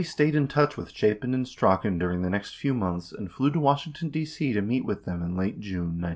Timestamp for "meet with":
4.63-5.05